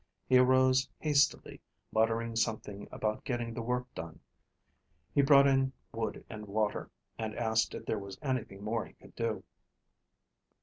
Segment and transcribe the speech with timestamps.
[0.25, 4.19] He arose hastily, muttering something about getting the work done.
[5.13, 6.89] He brought in wood and water,
[7.19, 9.43] and asked if there was anything more he could do.